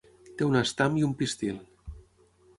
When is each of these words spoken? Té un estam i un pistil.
Té 0.39 0.45
un 0.47 0.57
estam 0.61 0.97
i 1.03 1.05
un 1.09 1.13
pistil. 1.21 1.61